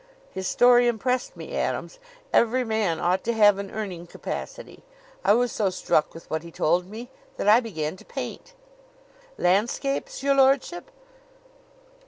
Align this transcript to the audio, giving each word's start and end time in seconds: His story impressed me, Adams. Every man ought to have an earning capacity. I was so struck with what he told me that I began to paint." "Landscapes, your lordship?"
His 0.31 0.47
story 0.47 0.87
impressed 0.87 1.37
me, 1.37 1.55
Adams. 1.55 1.99
Every 2.33 2.63
man 2.63 2.99
ought 2.99 3.23
to 3.25 3.33
have 3.33 3.59
an 3.59 3.69
earning 3.69 4.07
capacity. 4.07 4.81
I 5.23 5.33
was 5.35 5.51
so 5.51 5.69
struck 5.69 6.15
with 6.15 6.27
what 6.27 6.41
he 6.41 6.49
told 6.51 6.87
me 6.89 7.11
that 7.37 7.47
I 7.47 7.59
began 7.59 7.97
to 7.97 8.05
paint." 8.05 8.55
"Landscapes, 9.37 10.23
your 10.23 10.33
lordship?" 10.33 10.89